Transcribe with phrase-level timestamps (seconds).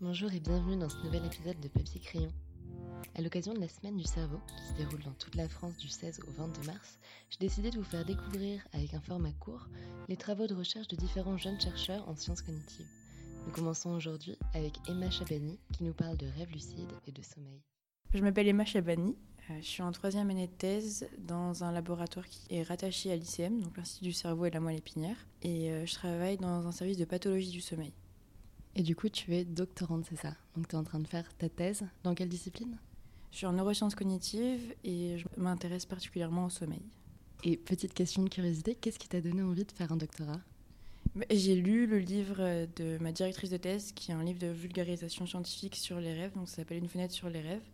[0.00, 2.32] Bonjour et bienvenue dans ce nouvel épisode de Papier Crayon.
[3.16, 5.88] À l'occasion de la semaine du cerveau, qui se déroule dans toute la France du
[5.88, 9.66] 16 au 22 mars, j'ai décidé de vous faire découvrir, avec un format court,
[10.06, 12.86] les travaux de recherche de différents jeunes chercheurs en sciences cognitives.
[13.44, 17.60] Nous commençons aujourd'hui avec Emma Chabani, qui nous parle de rêve lucide et de sommeil.
[18.14, 19.16] Je m'appelle Emma Chabani,
[19.50, 23.16] euh, je suis en troisième année de thèse dans un laboratoire qui est rattaché à
[23.16, 26.68] l'ICM, donc l'Institut du cerveau et de la moelle épinière, et euh, je travaille dans
[26.68, 27.92] un service de pathologie du sommeil.
[28.78, 30.36] Et du coup, tu es doctorante, c'est ça?
[30.54, 31.84] Donc tu es en train de faire ta thèse.
[32.04, 32.78] Dans quelle discipline?
[33.32, 36.82] Je suis en neurosciences cognitives et je m'intéresse particulièrement au sommeil.
[37.42, 40.38] Et petite question de curiosité, qu'est-ce qui t'a donné envie de faire un doctorat?
[41.28, 45.26] J'ai lu le livre de ma directrice de thèse, qui est un livre de vulgarisation
[45.26, 47.68] scientifique sur les rêves, donc ça s'appelle Une fenêtre sur les rêves.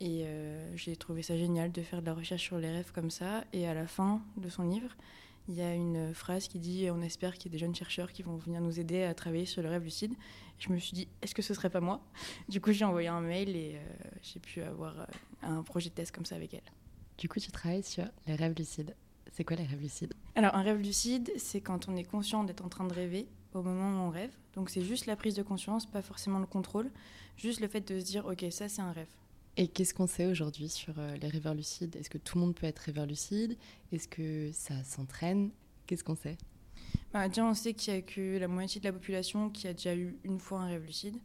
[0.00, 3.10] Et euh, j'ai trouvé ça génial de faire de la recherche sur les rêves comme
[3.10, 3.44] ça.
[3.54, 4.94] Et à la fin de son livre,
[5.48, 8.12] il y a une phrase qui dit On espère qu'il y a des jeunes chercheurs
[8.12, 10.14] qui vont venir nous aider à travailler sur le rêve lucide.
[10.58, 12.00] je me suis dit Est-ce que ce serait pas moi?
[12.48, 15.04] Du coup, j'ai envoyé un mail et euh, j'ai pu avoir euh,
[15.42, 16.62] un projet de thèse comme ça avec elle.
[17.18, 18.94] Du coup, tu travailles sur les rêves lucides.
[19.32, 20.14] C'est quoi les rêves lucides?
[20.34, 23.62] Alors, un rêve lucide, c'est quand on est conscient d'être en train de rêver au
[23.62, 24.32] moment où on rêve.
[24.54, 26.90] Donc, c'est juste la prise de conscience, pas forcément le contrôle.
[27.36, 29.08] Juste le fait de se dire Ok, ça, c'est un rêve.
[29.56, 32.54] Et qu'est-ce qu'on sait aujourd'hui sur euh, les rêveurs lucides Est-ce que tout le monde
[32.54, 33.56] peut être rêveur lucide
[33.92, 35.50] Est-ce que ça s'entraîne?
[35.86, 36.38] Qu'est-ce qu'on sait?
[37.12, 39.74] Bah, Déjà, on sait qu'il n'y a que la moitié de la population qui a
[39.74, 41.16] déjà eu une fois un rêve lucide.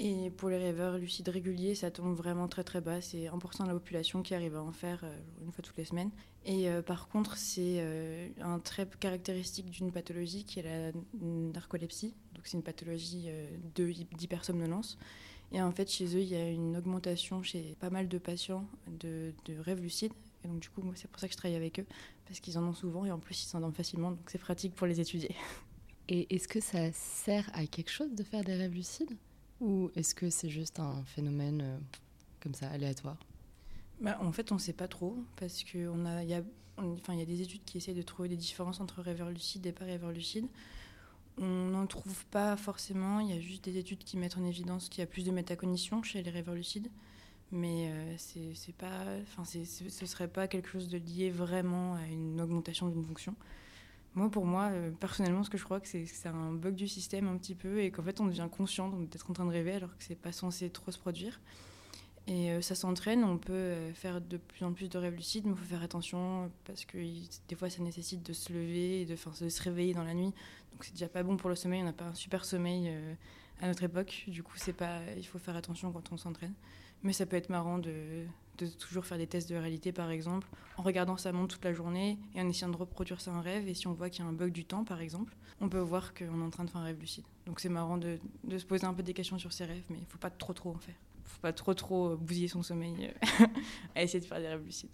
[0.00, 3.00] Et pour les rêveurs lucides réguliers, ça tombe vraiment très très bas.
[3.00, 5.84] C'est 1% de la population qui arrive à en faire euh, une fois toutes les
[5.84, 6.10] semaines.
[6.44, 7.84] Et euh, par contre, c'est
[8.40, 12.14] un trait caractéristique d'une pathologie qui est la narcolepsie.
[12.34, 13.28] Donc c'est une pathologie
[13.76, 14.98] d'hypersomnolence.
[15.52, 18.68] Et en fait, chez eux, il y a une augmentation chez pas mal de patients
[18.86, 20.12] de, rêves lucides.
[20.44, 21.86] Et donc, du coup, moi, c'est pour ça que je travaille avec eux,
[22.26, 24.10] parce qu'ils en ont souvent et en plus, ils s'endorment facilement.
[24.12, 25.34] Donc, c'est pratique pour les étudier.
[26.12, 29.16] Et est-ce que ça sert à quelque chose de faire des rêves lucides
[29.60, 31.78] Ou est-ce que c'est juste un phénomène euh,
[32.40, 33.16] comme ça, aléatoire?
[34.00, 36.42] Bah, En fait, on ne sait pas trop, parce qu'il y, a,
[36.78, 39.72] enfin, y a des études qui essayent de trouver des différences entre rêveurs lucides et
[39.72, 40.48] pas rêveurs lucides.
[41.40, 43.20] On n'en trouve pas forcément.
[43.20, 45.30] Il y a juste des études qui mettent en évidence qu'il y a plus de
[45.30, 46.90] métacognition chez les rêveurs lucides.
[47.50, 48.14] Mais euh,
[48.54, 53.04] c'est pas, enfin, ce serait pas quelque chose de lié vraiment à une augmentation d'une
[53.04, 53.34] fonction.
[54.14, 57.26] Moi, pour moi, euh, personnellement, ce que je crois, que c'est un bug du système
[57.26, 59.96] un petit peu et qu'en fait, on devient conscient d'être en train de rêver alors
[59.96, 61.40] que c'est pas censé trop se produire.
[62.30, 65.46] Et euh, ça s'entraîne, on peut euh, faire de plus en plus de rêves lucides,
[65.46, 66.96] mais il faut faire attention parce que
[67.48, 70.32] des fois ça nécessite de se lever, de, se réveiller dans la nuit.
[70.72, 73.14] Donc c'est déjà pas bon pour le sommeil, on n'a pas un super sommeil euh,
[73.60, 74.26] à notre époque.
[74.28, 76.54] Du coup, c'est pas, il faut faire attention quand on s'entraîne.
[77.02, 78.26] Mais ça peut être marrant de,
[78.78, 82.16] toujours faire des tests de réalité, par exemple, en regardant sa montre toute la journée
[82.36, 83.66] et en essayant de reproduire ça en rêve.
[83.66, 85.78] Et si on voit qu'il y a un bug du temps, par exemple, on peut
[85.80, 87.24] voir qu'on est en train de faire un rêve lucide.
[87.46, 88.20] Donc c'est marrant de,
[88.56, 90.70] se poser un peu des questions sur ses rêves, mais il faut pas trop trop
[90.70, 90.94] en faire
[91.30, 92.94] faut pas trop trop bousiller son sommeil
[93.40, 93.46] euh,
[93.94, 94.90] à essayer de faire des rêves lucides.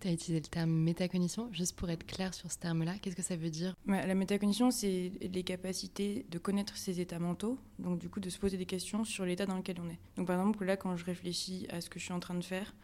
[0.00, 3.22] Tu as utilisé le terme métacognition, juste pour être clair sur ce terme-là, qu'est-ce que
[3.22, 3.74] ça veut dire?
[3.86, 8.38] La métacognition, c'est les capacités de connaître ses états mentaux, donc du coup de se
[8.38, 9.98] poser des questions sur l'état dans lequel on est.
[10.16, 12.44] Donc par exemple, là, quand je réfléchis à ce que je suis en train de
[12.44, 12.74] faire,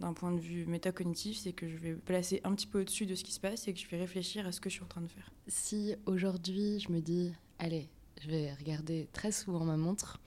[0.00, 3.14] d'un point de vue métacognitif, c'est que je vais placer un petit peu au-dessus de
[3.14, 4.88] ce qui se passe et que je vais réfléchir à ce que je suis en
[4.88, 5.30] train de faire.
[5.46, 7.88] Si aujourd'hui je me dis, allez,
[8.22, 10.20] je vais regarder très souvent ma montre,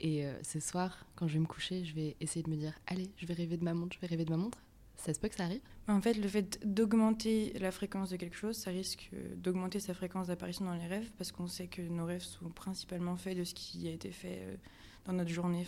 [0.00, 2.72] et euh, ce soir, quand je vais me coucher, je vais essayer de me dire
[2.86, 4.58] Allez, je vais rêver de ma montre, je vais rêver de ma montre.
[4.96, 8.36] Ça se peut que ça arrive En fait, le fait d'augmenter la fréquence de quelque
[8.36, 12.04] chose, ça risque d'augmenter sa fréquence d'apparition dans les rêves, parce qu'on sait que nos
[12.04, 14.56] rêves sont principalement faits de ce qui a été fait euh,
[15.04, 15.66] dans notre journée.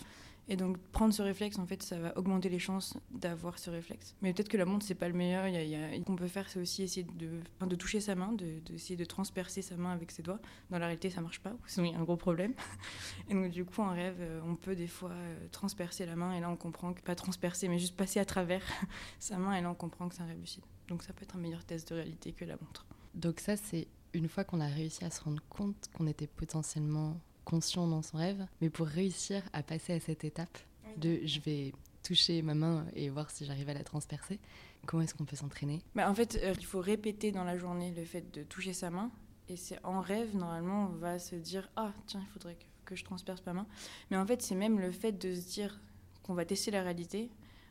[0.51, 4.17] Et donc prendre ce réflexe, en fait, ça va augmenter les chances d'avoir ce réflexe.
[4.21, 5.47] Mais peut-être que la montre, c'est pas le meilleur.
[5.47, 8.97] Il y a, qu'on peut faire, c'est aussi essayer de, de toucher sa main, d'essayer
[8.97, 10.41] de, de, transpercer sa main avec ses doigts.
[10.71, 12.55] Dans la réalité, ça marche pas, sinon il y a un gros problème.
[13.29, 16.33] Et donc du coup, en rêve, euh, on peut des fois euh, transpercer la main,
[16.33, 18.63] et là on comprend que, pas transpercer, mais juste passer à travers
[19.21, 20.65] sa main, et là on comprend que c'est un rêve lucide.
[20.89, 22.87] Donc ça peut être un meilleur test de réalité que la montre.
[23.15, 27.21] Donc ça, c'est une fois qu'on a réussi à se rendre compte qu'on était potentiellement
[27.51, 30.57] conscient dans son rêve, mais pour réussir à passer à cette étape
[30.99, 31.73] de je vais
[32.05, 34.39] toucher ma main et voir si j'arrive à la transpercer,
[34.87, 35.83] comment est-ce qu'on peut s'entraîner?
[35.97, 38.91] Bah, En fait, euh, il faut répéter dans la journée le fait de toucher sa
[38.91, 39.11] main.
[39.49, 42.95] Et c'est en rêve, normalement, on va se dire Ah, tiens, il faudrait que, que
[42.95, 43.67] je transperce ma main.
[44.11, 45.81] Mais en fait, c'est même le fait de se dire
[46.23, 47.31] qu'on va tester la réalité.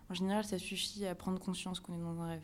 [0.10, 2.44] En général, ça suffit à prendre conscience qu'on est dans un rêve.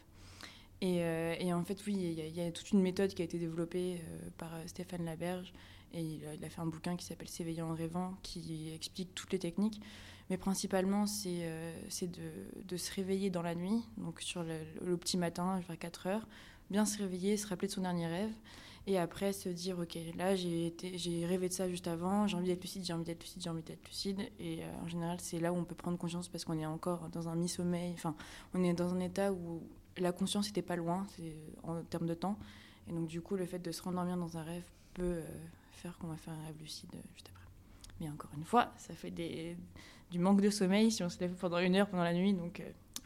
[0.79, 3.37] Et, euh, et en fait, oui, il y, a toute une méthode qui a été
[3.37, 5.53] développée euh, par Stéphane Laberge
[5.93, 9.39] et il a, fait un bouquin qui s'appelle S'éveiller en rêvant, qui explique toutes les
[9.39, 9.81] techniques.
[10.29, 11.71] Mais principalement, c'est euh,
[12.65, 16.27] de, se réveiller dans la nuit, donc sur le, petit matin, vers 4 heures,
[16.71, 18.31] bien se réveiller, se rappeler de son dernier rêve,
[18.87, 22.61] Et après, se dire, ok, là, j'ai rêvé de ça juste avant, j'ai envie d'être
[22.61, 24.19] lucide, j'ai envie d'être lucide, j'ai envie d'être lucide.
[24.39, 27.09] Et euh, en général, c'est là où on peut prendre conscience parce qu'on est encore
[27.09, 28.15] dans un mi-sommeil, enfin,
[28.53, 29.61] on est dans un état où
[29.97, 31.05] la conscience n'était pas loin
[31.63, 32.37] en termes de temps.
[32.87, 35.23] Et donc, du coup, le fait de se rendormir dans un rêve peut euh,
[35.75, 37.45] faire qu'on va faire un rêve lucide euh, juste après.
[37.99, 39.55] Mais encore une fois, ça fait des,
[40.11, 42.33] du manque de sommeil si on se lève pendant une heure pendant la nuit.
[42.33, 42.61] Donc,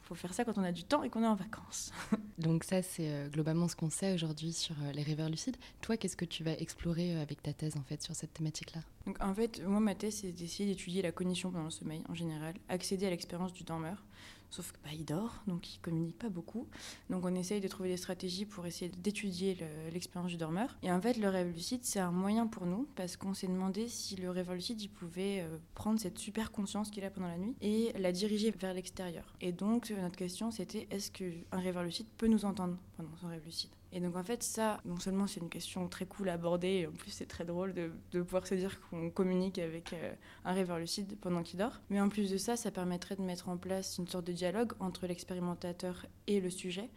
[0.09, 1.91] faut faire ça quand on a du temps et qu'on est en vacances.
[2.39, 5.55] Donc ça, c'est euh, globalement ce qu'on sait aujourd'hui sur euh, les rêveurs lucides.
[5.81, 8.81] Toi, qu'est-ce que tu vas explorer euh, avec ta thèse en fait sur cette thématique-là?
[9.05, 12.15] Donc en fait, moi, ma thèse, c'est d'essayer d'étudier la cognition pendant le sommeil en
[12.15, 14.03] général, accéder à l'expérience du dormeur,
[14.49, 16.67] Sauf qu'il bah, dort, donc il communique pas beaucoup.
[17.09, 19.57] Donc on essaye de trouver des stratégies pour essayer d'étudier
[19.93, 20.77] l'expérience du dormeur.
[20.83, 23.87] Et en fait, le rêve lucide, c'est un moyen pour nous, parce qu'on s'est demandé
[23.87, 27.37] si le rêveur lucide, il pouvait euh, prendre cette super conscience qu'il a pendant la
[27.37, 29.35] nuit et la diriger vers l'extérieur.
[29.41, 33.45] Et donc notre question, c'était est-ce qu'un rêveur lucide peut nous entendre pendant son rêve
[33.45, 36.87] lucide et donc en fait ça, non seulement c'est une question très cool à aborder,
[36.87, 40.13] en plus c'est très drôle de, pouvoir se dire qu'on communique avec euh,
[40.45, 43.49] un rêveur lucide pendant qu'il dort, mais en plus de ça, ça permettrait de mettre
[43.49, 46.89] en place une sorte de dialogue entre l'expérimentateur et le sujet,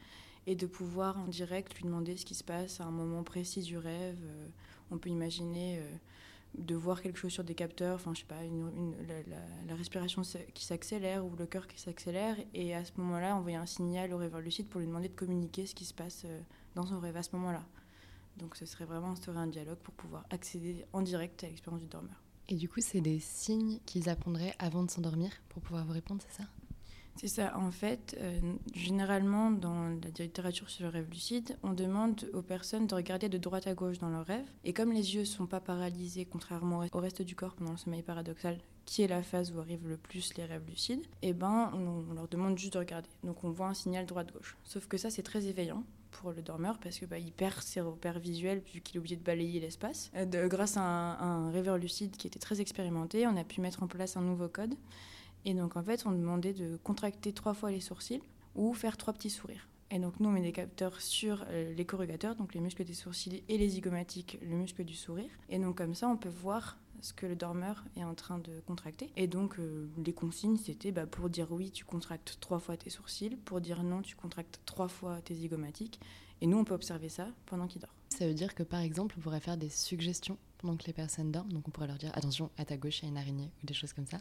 [0.47, 3.63] et de pouvoir en direct lui demander ce qui se passe à un moment précis
[3.63, 4.19] du rêve.
[4.25, 4.49] Euh,
[4.91, 5.79] on peut imaginer...
[5.79, 5.91] Euh,
[6.59, 8.43] de voir quelque chose sur des capteurs, enfin je sais pas,
[9.67, 10.21] la, respiration
[10.53, 14.19] qui s'accélère ou le cœur qui s'accélère, et à ce moment-là, envoyer un signal au
[14.19, 16.27] rêveur lucide pour lui demander de communiquer ce qui se passe
[16.75, 17.65] dans son rêve à ce moment-là.
[18.39, 21.89] Donc ce serait vraiment instaurer un dialogue pour pouvoir accéder en direct à l'expérience du
[21.89, 22.23] dormeur.
[22.49, 26.23] Et du coup, c'est des signes qu'ils apprendraient avant de s'endormir pour pouvoir vous répondre,
[26.27, 26.49] c'est ça?
[27.17, 27.57] C'est ça.
[27.59, 28.41] En fait, euh,
[28.75, 33.39] généralement, dans la littérature sur le rêve lucide, on demande aux personnes de regarder de
[33.39, 34.47] droite à gauche dans leur rêve.
[34.65, 37.77] Et comme les yeux ne sont pas paralysés, contrairement au reste du corps pendant le
[37.77, 41.71] sommeil paradoxal, qui est la phase où arrivent le plus les rêves lucides, eh ben,
[41.75, 43.09] on, leur demande juste de regarder.
[43.25, 44.57] Donc on voit un signal droite-gauche.
[44.65, 47.81] Sauf que ça, c'est très éveillant pour le dormeur parce que bah, il perd ses
[47.81, 50.11] repères visuels vu qu'il est obligé de balayer l'espace.
[50.15, 53.87] Euh, grâce à un, rêveur lucide qui était très expérimenté, on a pu mettre en
[53.87, 54.75] place un nouveau code
[55.45, 58.23] et donc en fait, on demandait de contracter trois fois les sourcils
[58.55, 59.69] ou faire trois petits sourires.
[59.91, 62.95] Et donc nous, on met des capteurs sur euh, les corrugateurs, donc les muscles des
[62.95, 65.31] sourcils et les zygomatiques, le muscle du sourire.
[65.49, 68.61] Et donc comme ça, on peut voir ce que le dormeur est en train de
[68.67, 69.11] contracter.
[69.17, 72.91] Et donc euh, les consignes, c'était bah, pour dire oui, tu contractes trois fois tes
[72.91, 76.01] sourcils, pour dire non, tu contractes trois fois tes zygomatiques.
[76.41, 77.95] Et nous, on peut observer ça pendant qu'il dort.
[78.09, 81.31] Ça veut dire que par exemple, on pourrait faire des suggestions pendant que les personnes
[81.31, 81.53] dorment.
[81.53, 83.67] Donc on pourrait leur dire attention, à ta gauche, il y a une araignée ou
[83.67, 84.21] des choses comme ça.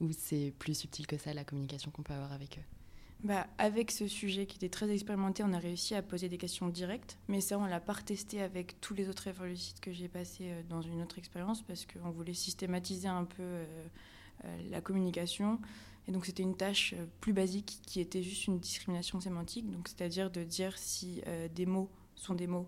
[0.00, 2.77] Ou c'est plus subtil que ça, la communication qu'on peut avoir avec eux
[3.24, 6.68] bah, avec ce sujet qui était très expérimenté, on a réussi à poser des questions
[6.68, 10.50] directes, mais ça, on l'a pas retesté avec tous les autres évolucides que j'ai passés
[10.50, 13.64] euh, dans une autre expérience parce qu'on voulait systématiser un peu euh,
[14.44, 15.58] euh, la communication.
[16.06, 20.30] Et donc, c'était une tâche plus basique qui était juste une discrimination sémantique, donc c'est-à-dire
[20.30, 21.20] de dire si
[21.54, 22.66] des mots sont des mots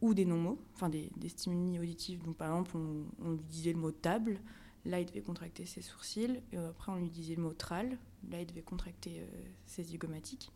[0.00, 2.20] ou des non-mots, enfin des, des, stimuli auditifs.
[2.24, 4.40] Donc, par exemple, on, on disait le mot table
[4.84, 6.40] Là, il devait contracter ses sourcils.
[6.52, 7.98] Et après, on lui disait le mot tral.
[8.30, 9.26] Là, il devait contracter euh,
[9.66, 10.50] ses zygomatiques.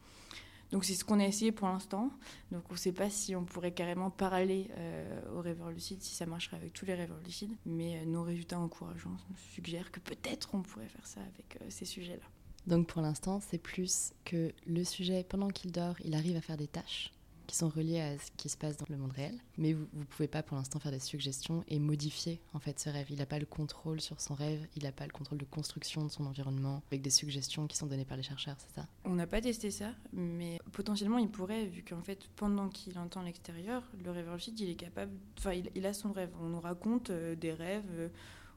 [0.71, 2.11] Donc, c'est ce qu'on a essayé pour l'instant.
[2.51, 6.15] Donc, on ne sait pas si on pourrait carrément parler euh, aux rêveurs lucides, si
[6.15, 7.55] ça marcherait avec tous les rêveurs lucides.
[7.67, 9.17] Mais euh, nos résultats encourageants
[9.55, 12.25] suggèrent que peut-être on pourrait faire ça avec ces sujets-là.
[12.67, 16.57] Donc, pour l'instant, c'est plus que le sujet, pendant qu'il dort, il arrive à faire
[16.57, 17.13] des tâches
[17.47, 19.39] qui sont reliés à ce qui se passe dans le monde réel.
[19.59, 22.89] Mais vous ne pouvez pas pour l'instant faire des suggestions et modifier en fait ce
[22.89, 23.07] rêve.
[23.11, 26.05] Il n'a pas le contrôle sur son rêve, il n'a pas le contrôle de construction
[26.05, 28.87] de son environnement avec des suggestions qui sont données par les chercheurs, c'est ça?
[29.05, 33.23] On n'a pas testé ça, mais potentiellement il pourrait, vu qu'en fait pendant qu'il entend
[33.23, 36.31] l'extérieur, le rêveur lucide il est capable, enfin il, a son rêve.
[36.41, 38.09] On nous raconte euh, des rêves euh,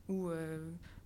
[0.09, 0.29] où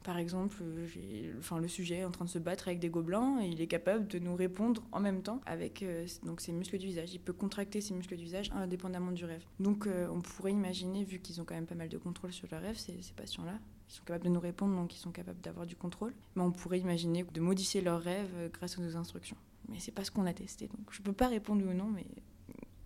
[0.03, 3.39] par exemple, euh, enfin, le sujet est en train de se battre avec des gobelins
[3.41, 6.77] et il est capable de nous répondre en même temps avec euh, donc ses muscles
[6.77, 7.13] du visage.
[7.13, 9.43] Il peut contracter ses muscles du visage indépendamment du rêve.
[9.59, 12.47] Donc euh, on pourrait imaginer, vu qu'ils ont quand même pas mal de contrôle sur
[12.51, 15.67] leur rêve, ces, patients-là, ils sont capables de nous répondre, donc ils sont capables d'avoir
[15.67, 16.13] du contrôle.
[16.35, 19.37] Mais on pourrait imaginer de modifier leur rêve grâce à nos instructions.
[19.69, 22.07] Mais c'est pas ce qu'on a testé, donc je peux pas répondre ou non, mais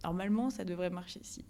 [0.03, 1.45] normalement ça devrait marcher si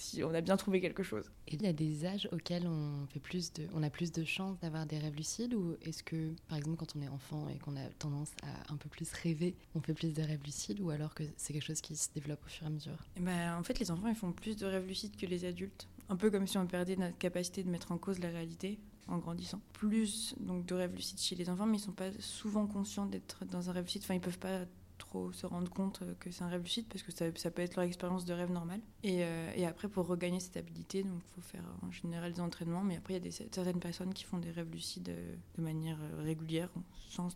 [0.00, 1.30] si on a bien trouvé quelque chose.
[1.46, 4.24] Et il y a des âges auxquels on, fait plus de, on a plus de
[4.24, 7.58] chances d'avoir des rêves lucides ou est-ce que, par exemple, quand on est enfant et
[7.58, 10.90] qu'on a tendance à un peu plus rêver, on fait plus de rêves lucides ou
[10.90, 12.92] alors que c'est quelque chose qui se développe au fur et à mesure?
[12.92, 15.44] Et eh ben, En fait, les enfants, ils font plus de rêves lucides que les
[15.44, 15.86] adultes.
[16.08, 19.18] Un peu comme si on perdait notre capacité de mettre en cause la réalité en
[19.18, 19.60] grandissant.
[19.72, 23.44] Plus donc de rêves lucides chez les enfants, mais ils sont pas souvent conscients d'être
[23.44, 24.02] dans un rêve lucide.
[24.04, 24.64] Enfin, ils peuvent pas
[25.00, 27.74] trop se rendre compte euh, que c'est un rêve lucide parce que ça, peut être
[27.74, 28.80] leur expérience de rêve normal.
[29.02, 32.84] Et, euh, et après, pour regagner cette habilité, donc faut faire en général des entraînements,
[32.84, 35.98] mais après, il y a certaines personnes qui font des rêves lucides euh, de manière
[36.18, 36.68] régulière
[37.08, 37.28] sans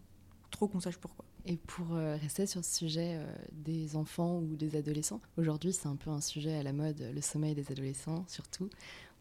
[0.50, 1.24] trop qu'on sache pourquoi.
[1.46, 3.20] Et pour rester sur ce sujet
[3.52, 7.20] des enfants ou des adolescents, aujourd'hui c'est un peu un sujet à la mode, le
[7.20, 8.70] sommeil des adolescents surtout.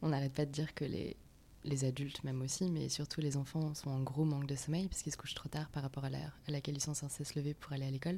[0.01, 1.17] On n'arrête pas de dire que les,
[1.65, 5.01] les adultes même aussi, mais surtout les enfants sont en gros manque de sommeil parce
[5.01, 7.37] qu'ils se couchent trop tard par rapport à l'heure à laquelle ils sont censés se
[7.37, 8.17] lever pour aller à l'école.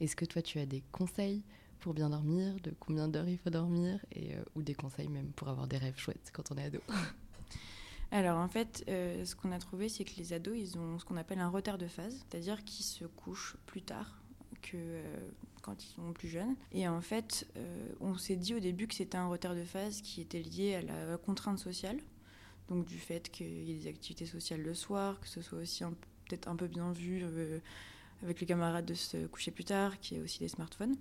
[0.00, 1.42] Est-ce que toi tu as des conseils
[1.80, 5.32] pour bien dormir, de combien d'heures il faut dormir, et, euh, ou des conseils même
[5.32, 6.80] pour avoir des rêves chouettes quand on est ado?
[8.12, 11.04] Alors en fait, euh, ce qu'on a trouvé, c'est que les ados, ils ont ce
[11.04, 14.20] qu'on appelle un retard de phase, c'est-à-dire qu'ils se couchent plus tard
[14.62, 15.30] que euh,
[15.62, 16.56] quand ils sont plus jeunes.
[16.72, 17.46] Et en fait,
[18.00, 20.82] on s'est dit au début que c'était un retard de phase qui était lié à
[20.82, 21.98] la contrainte sociale,
[22.70, 25.84] donc du fait qu'il y ait des activités sociales le soir, que ce soit aussi
[26.28, 27.22] peut-être un peu bien vu
[28.22, 30.94] avec les camarades de se coucher plus tard, qui est aussi des smartphones.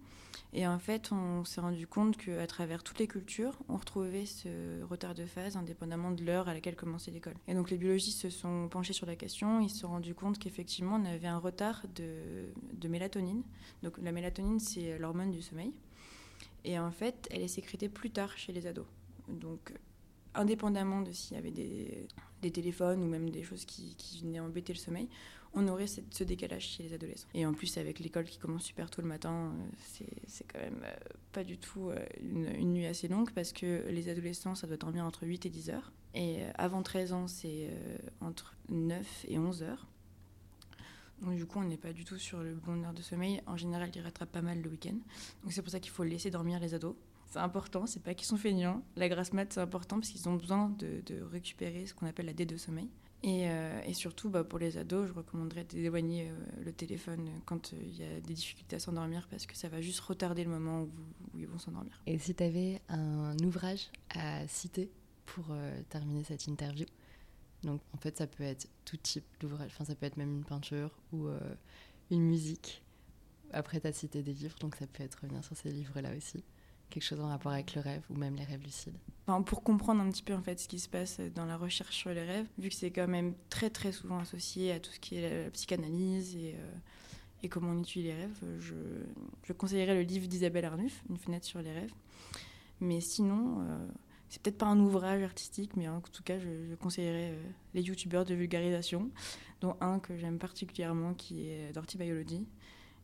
[0.51, 4.81] Et en fait, on s'est rendu compte qu'à travers toutes les cultures, on retrouvait ce
[4.83, 7.35] retard de phase indépendamment de l'heure à laquelle commençait l'école.
[7.47, 10.39] Et donc les biologistes se sont penchés sur la question, ils se sont rendus compte
[10.39, 13.43] qu'effectivement, on avait un retard de, de mélatonine.
[13.83, 15.71] Donc la mélatonine, c'est l'hormone du sommeil.
[16.65, 18.87] Et en fait, elle est sécrétée plus tard chez les ados.
[19.27, 19.73] Donc
[20.35, 24.79] indépendamment de s'il y avait des, téléphones ou même des choses qui, venaient embêter le
[24.79, 25.07] sommeil,
[25.53, 27.27] on aurait ce décalage chez les adolescents.
[27.33, 30.83] Et en plus, avec l'école qui commence super tôt le matin, euh, c'est quand même
[30.83, 30.95] euh,
[31.31, 35.05] pas du tout euh, une, nuit assez longue parce que les adolescents, ça doit dormir
[35.05, 35.91] entre 8 et 10 heures.
[36.13, 37.69] Et avant 13 ans, c'est
[38.19, 39.87] entre 9 et 11 heures.
[41.21, 43.41] Donc du coup, on n'est pas du tout sur le bon heure de sommeil.
[43.45, 44.97] En général, ils rattrapent pas mal le week-end.
[45.43, 46.95] Donc c'est pour ça qu'il faut laisser dormir les ados.
[47.29, 48.83] C'est important, c'est pas qu'ils sont feignants.
[48.95, 52.33] La grasse mat, c'est important parce qu'ils ont besoin de, récupérer ce qu'on appelle la
[52.33, 52.89] D de sommeil.
[53.25, 57.77] Euh, et, surtout, bah, pour les ados, je recommanderais d'éloigner euh, le téléphone quand euh,
[57.83, 60.83] il y a des difficultés à s'endormir parce que ça va juste retarder le moment
[60.83, 60.89] où,
[61.37, 62.01] ils vont s'endormir.
[62.07, 64.89] Et si tu avais un ouvrage à citer
[65.25, 65.45] pour
[65.89, 66.85] terminer cette interview?
[67.63, 69.69] Donc, en fait, ça peut être tout type d'ouvrage.
[69.73, 71.27] Enfin, ça peut être même une peinture ou
[72.09, 72.81] une musique.
[73.51, 76.43] Après, tu as cité des livres, donc ça peut être revenir sur ces livres-là aussi
[76.89, 78.97] quelque chose en rapport avec le rêve ou même les rêves lucides
[79.45, 82.09] Pour comprendre un petit peu en fait ce qui se passe dans la recherche sur
[82.11, 85.17] les rêves, vu que c'est quand même très très souvent associé à tout ce qui
[85.17, 86.71] est la psychanalyse et, euh,
[87.43, 91.61] et comment on étudie les rêves, je, conseillerais le livre d'Isabelle Arnuf, Une fenêtre sur
[91.61, 91.93] les rêves.
[92.81, 93.87] Mais sinon, euh,
[94.29, 97.43] c'est peut-être pas un ouvrage artistique, mais en tout cas, je, conseillerais euh,
[97.73, 99.09] les youtubeurs de vulgarisation,
[99.61, 102.45] dont un que j'aime particulièrement qui est Dorty Biology.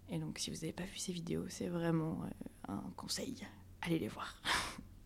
[0.10, 2.20] Et donc, si vous n'avez pas vu ces vidéos, c'est vraiment
[2.68, 3.36] un conseil
[3.86, 4.34] allez les voir.